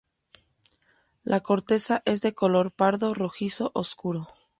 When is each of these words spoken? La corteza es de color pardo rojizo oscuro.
La 1.23 1.41
corteza 1.41 2.01
es 2.05 2.21
de 2.21 2.33
color 2.33 2.71
pardo 2.71 3.13
rojizo 3.13 3.69
oscuro. 3.75 4.29